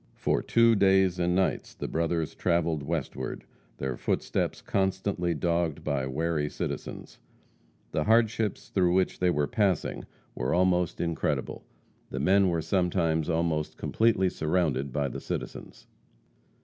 [0.15, 3.45] For two days and nights the brothers travelled westward,
[3.77, 7.19] their footsteps constantly dogged by wary citizens.
[7.91, 11.65] The hardships through which they were passing were almost incredible.
[12.09, 15.85] The men were sometimes almost completely surrounded by the citizens.